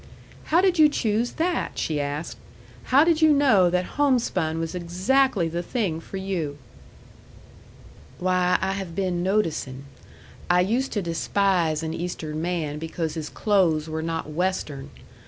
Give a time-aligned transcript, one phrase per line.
[0.45, 2.39] "How did you choose that?" she asked.
[2.85, 6.57] "How did you know that homespun was exactly the thing for you?"
[8.17, 9.85] "Why, I have been noticing.
[10.49, 14.89] I used to despise an Eastern man because his clothes were not Western.